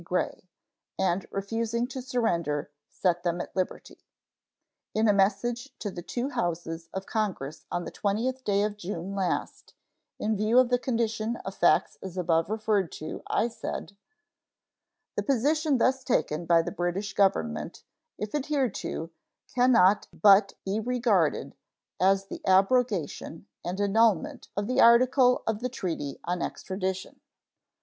[0.03, 0.49] Gray),
[0.97, 3.99] and, refusing to surrender, set them at liberty.
[4.95, 9.13] In a message to the two Houses of Congress on the 20th day of June
[9.15, 9.75] last,
[10.17, 13.95] in view of the condition of facts as above referred to, I said:
[15.15, 17.83] The position thus taken by the British Government,
[18.17, 19.11] if adhered to,
[19.53, 21.53] can not but be regarded
[21.99, 27.19] as the abrogation and annulment of the article of the treaty on extradition.